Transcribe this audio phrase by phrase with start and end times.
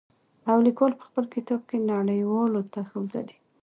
[0.49, 3.37] او ليکوال په خپل کتاب کې نړۍ والو ته ښودلي.